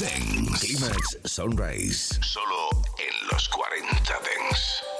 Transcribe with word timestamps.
Dance. 0.00 0.64
Climax 0.64 1.18
Sunrise. 1.26 2.18
Solo 2.22 2.70
en 2.96 3.28
los 3.30 3.46
40 3.50 4.14
Dance. 4.14 4.99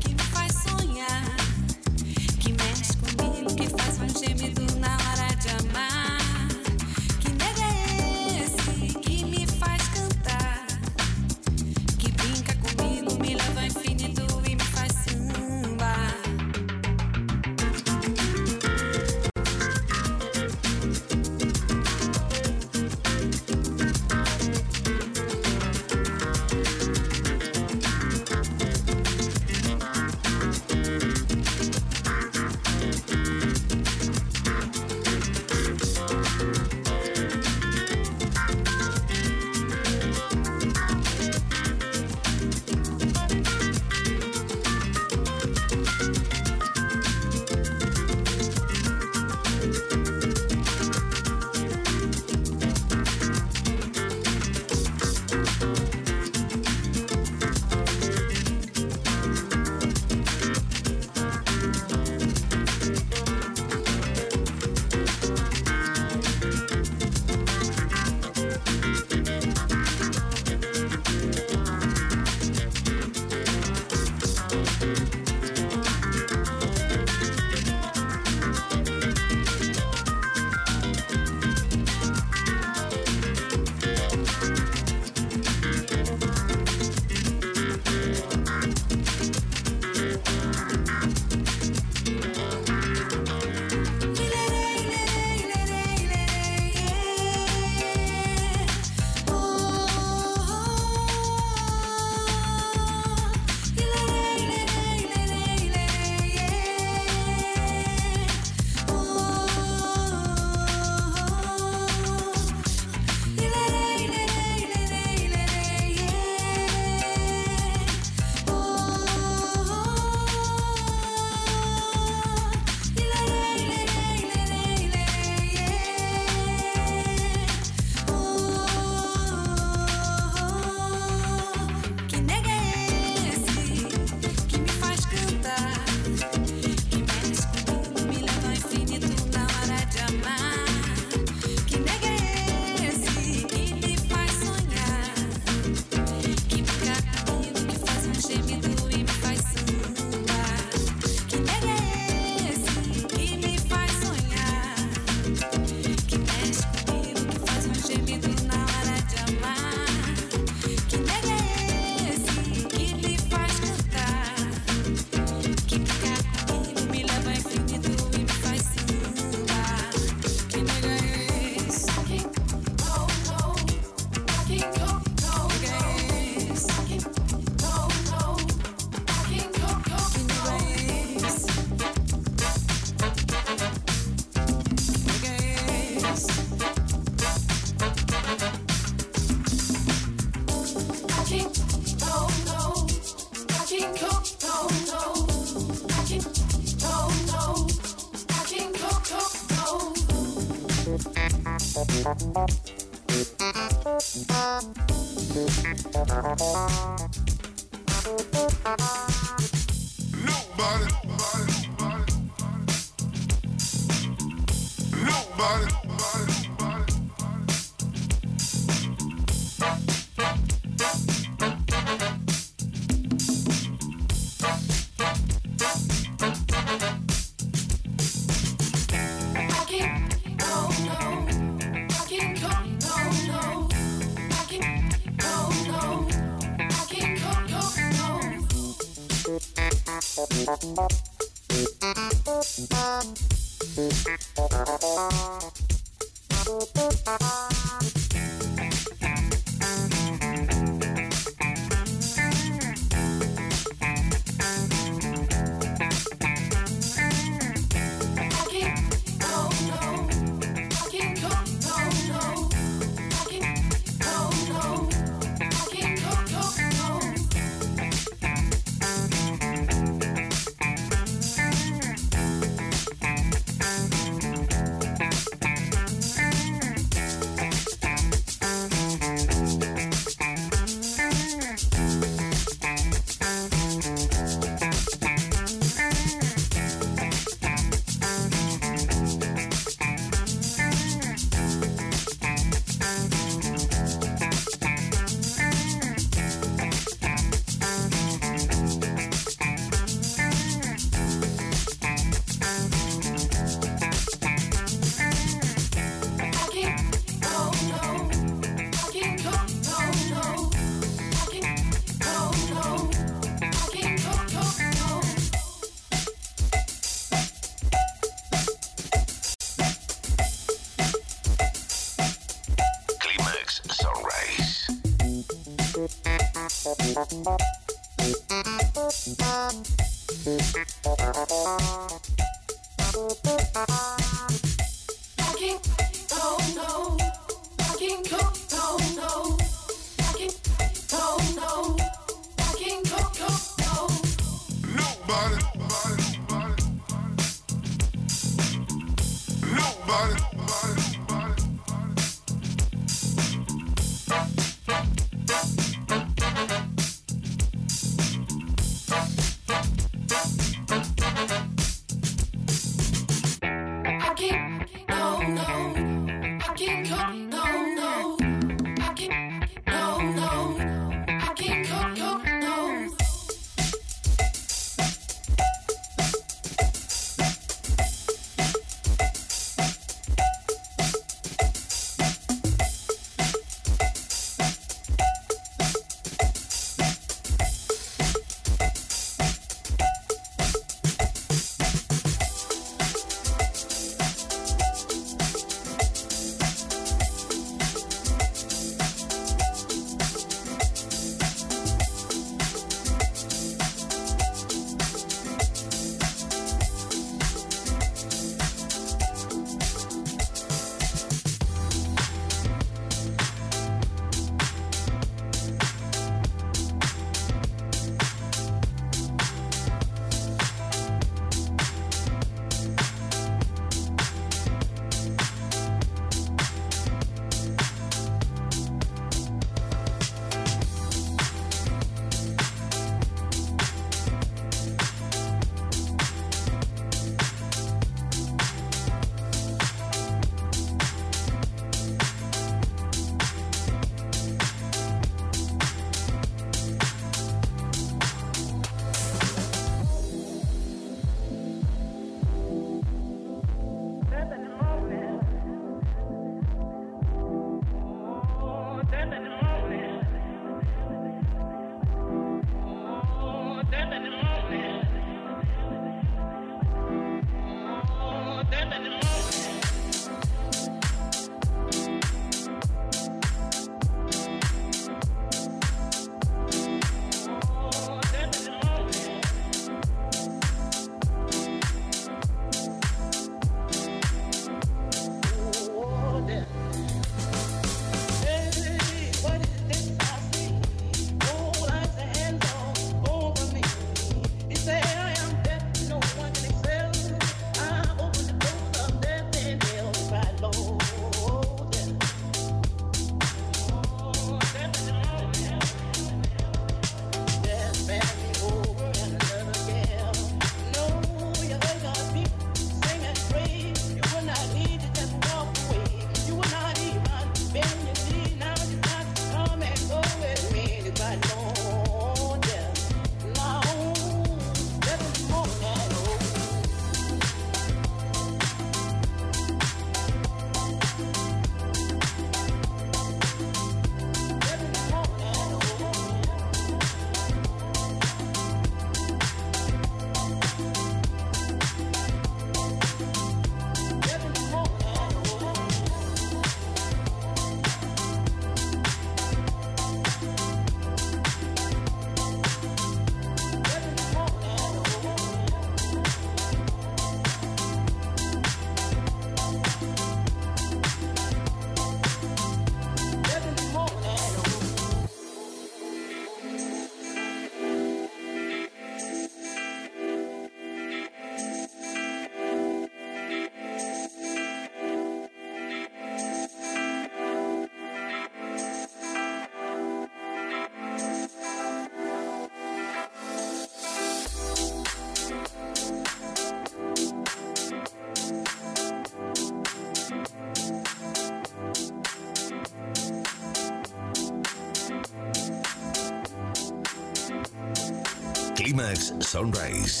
Sunrise. 599.31 600.00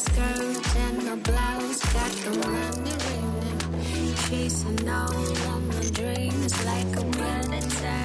skirt 0.00 0.76
and 0.76 1.04
my 1.04 1.16
blouse 1.16 1.80
got 1.92 2.10
the 2.24 2.30
running. 2.48 4.14
Chasing 4.28 4.88
all 4.88 5.12
of 5.12 5.62
my 5.74 5.90
dreams 5.90 6.54
like 6.64 6.96
a 6.96 7.04
predator, 7.16 8.04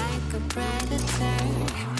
like 0.00 0.34
a 0.34 0.40
predator. 0.48 1.91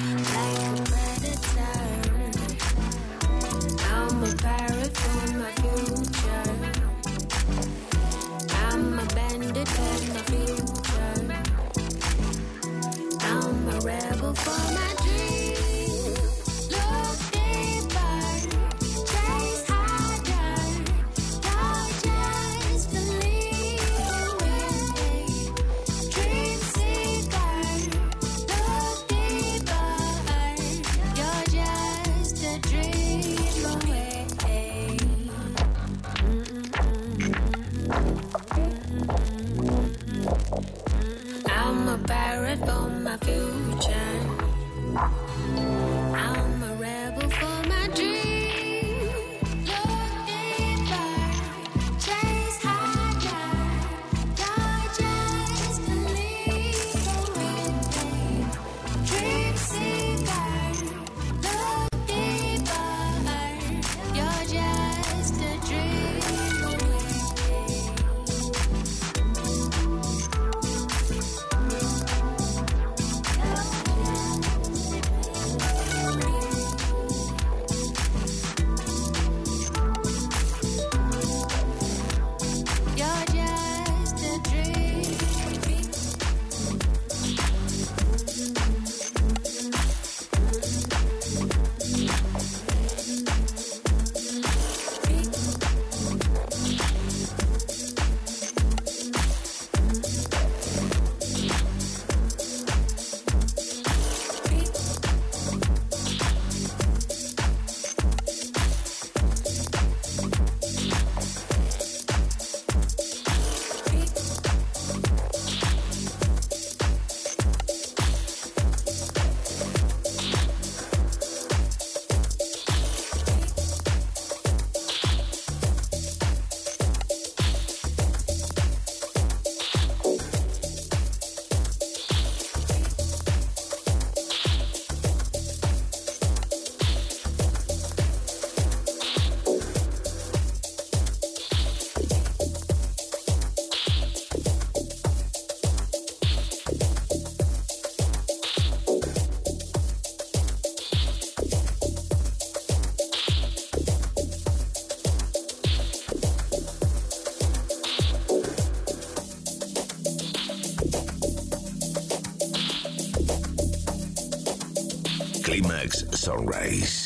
Sunrise. 166.32 167.01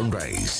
Sunrise. 0.00 0.59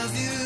love 0.00 0.16
you. 0.16 0.39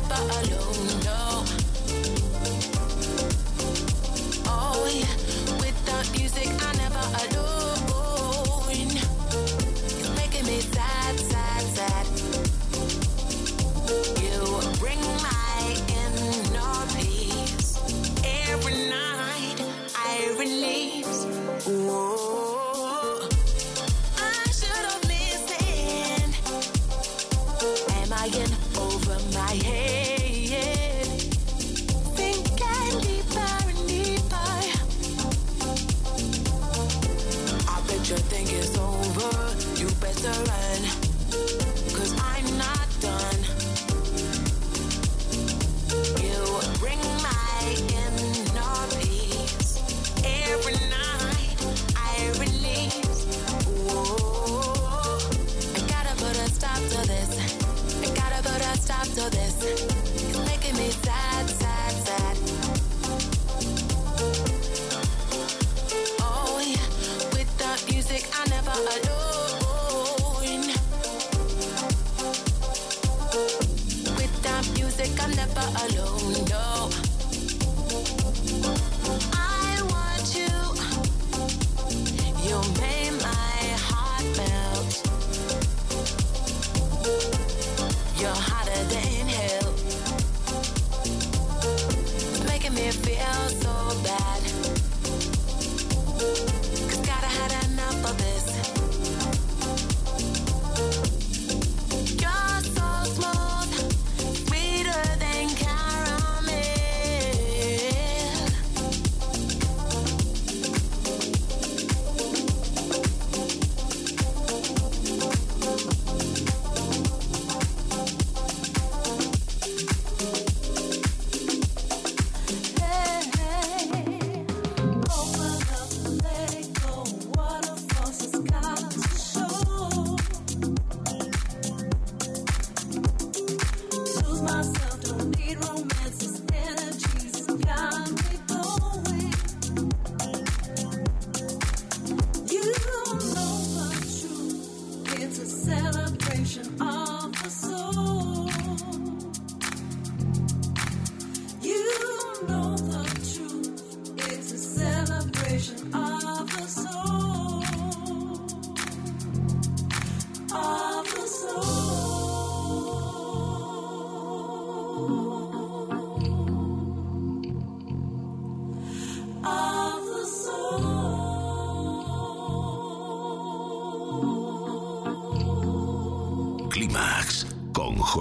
never 0.00 0.14
alone. 0.14 1.00
No. 1.04 1.27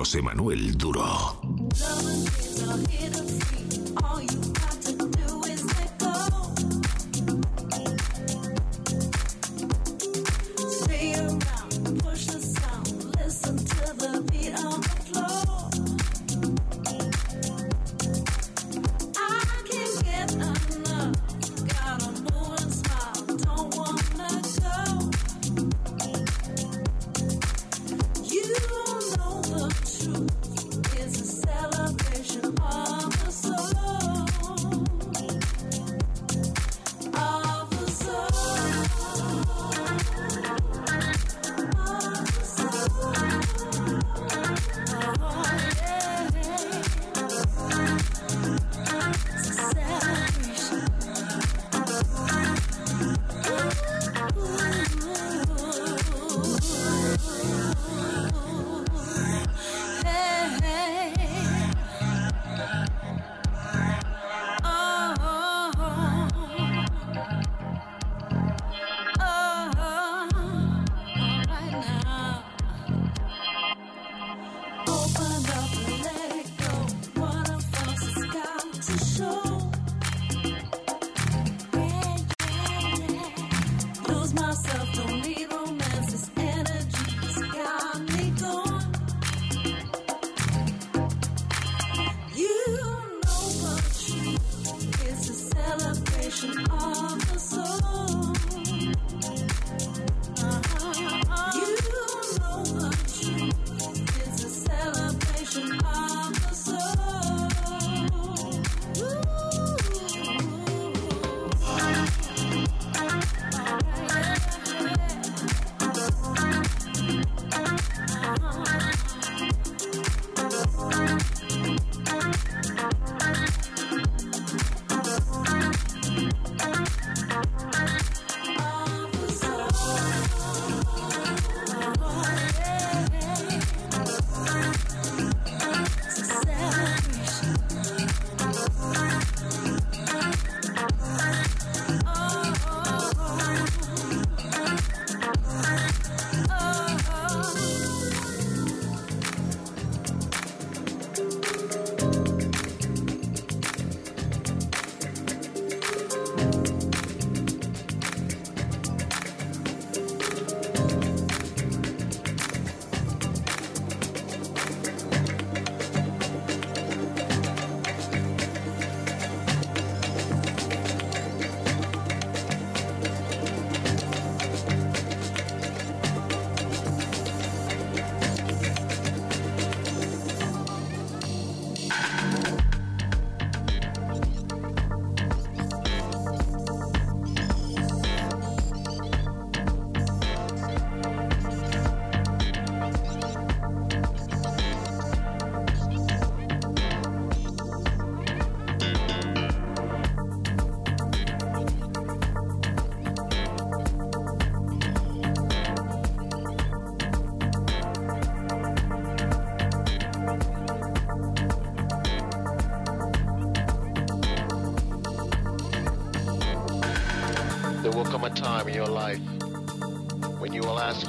José 0.07 0.21
Manuel 0.21 0.77
Duro. 0.77 1.36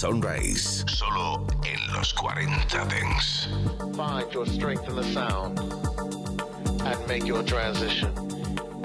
Sunrise. 0.00 0.82
Solo 0.88 1.46
en 1.62 1.92
los 1.92 2.14
40 2.14 2.86
Dance. 2.88 3.48
Find 3.94 4.32
your 4.32 4.46
strength 4.46 4.88
in 4.88 4.96
the 4.96 5.04
sound 5.04 5.58
and 5.58 7.06
make 7.06 7.26
your 7.26 7.42
transition. 7.42 8.10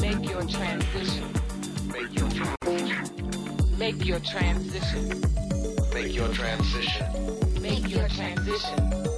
Make 0.01 0.29
your 0.29 0.43
transition. 0.43 1.31
Make 1.87 2.19
your 2.19 2.29
transition. 2.29 3.07
Make 3.77 4.05
your 4.05 4.19
transition. 4.19 5.21
Make 5.93 6.13
your 6.13 6.27
transition. 6.33 7.61
Make 7.61 7.89
your 7.89 8.09
transition. 8.09 8.89
Make 8.89 9.14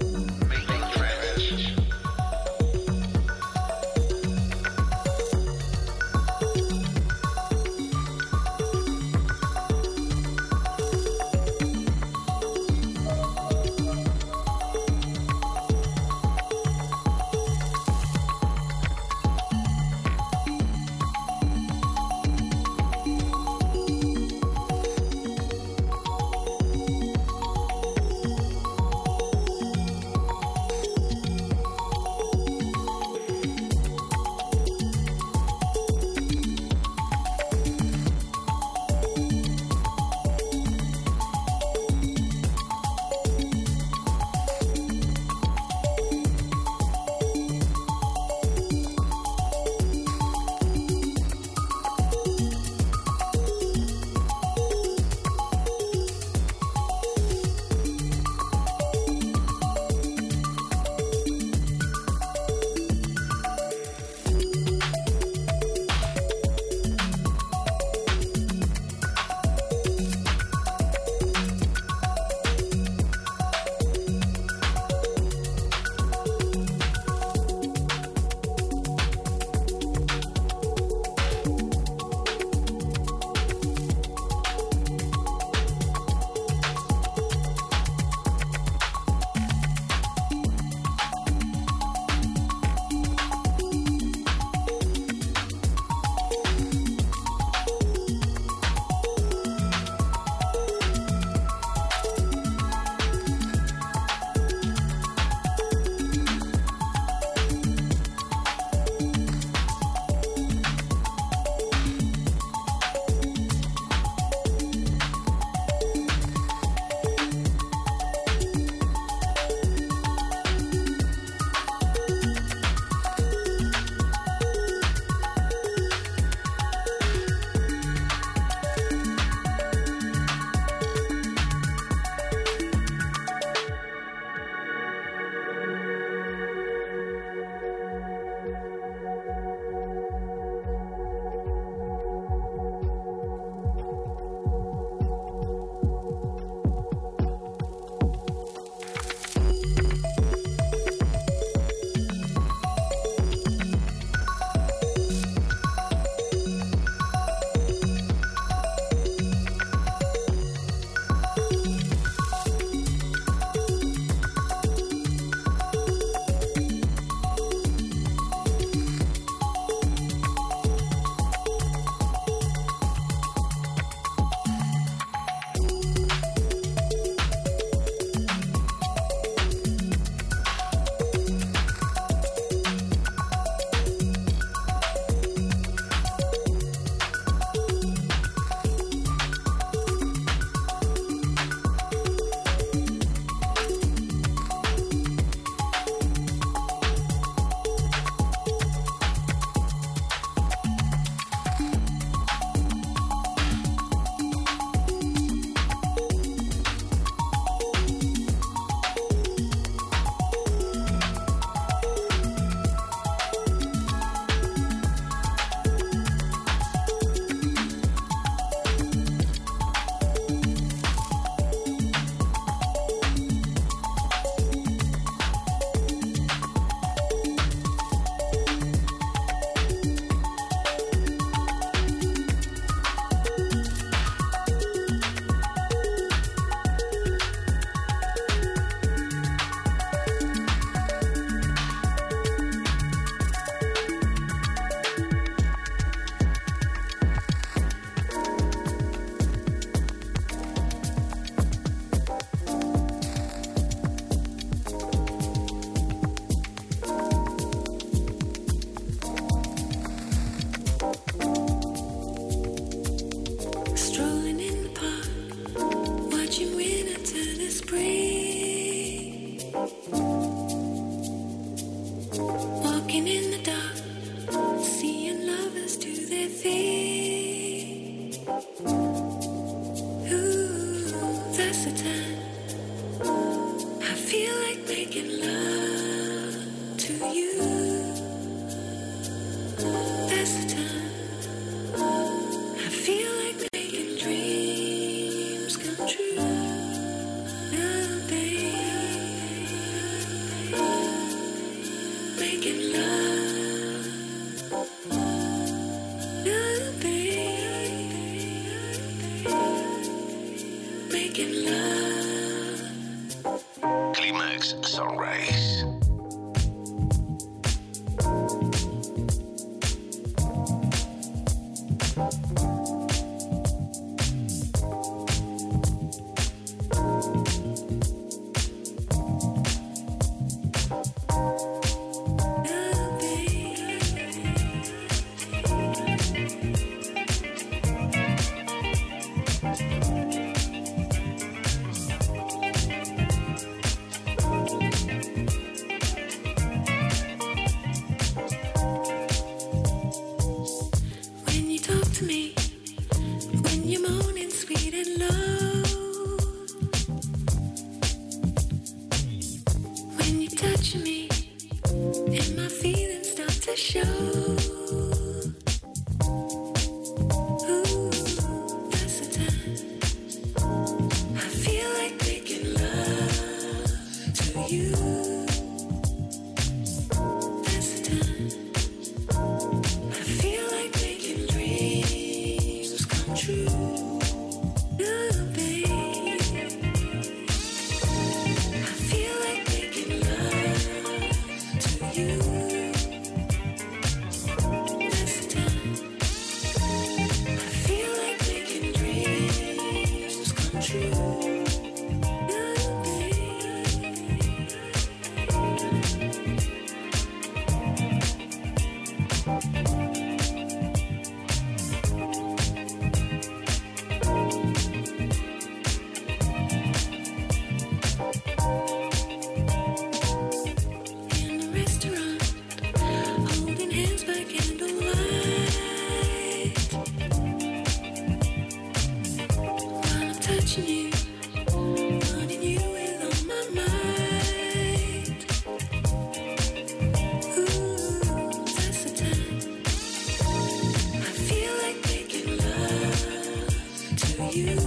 Take 444.38 444.67